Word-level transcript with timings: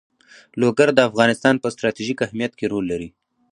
لوگر 0.61 0.89
د 0.95 0.99
افغانستان 1.09 1.55
په 1.59 1.67
ستراتیژیک 1.73 2.19
اهمیت 2.21 2.51
کې 2.59 2.65
رول 2.71 2.85
لري. 2.91 3.09